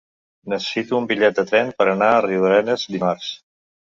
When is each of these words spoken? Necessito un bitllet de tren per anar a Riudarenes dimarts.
Necessito 0.51 0.95
un 0.99 1.03
bitllet 1.11 1.37
de 1.39 1.43
tren 1.51 1.69
per 1.81 1.87
anar 1.91 2.07
a 2.13 2.23
Riudarenes 2.27 2.87
dimarts. 2.95 3.29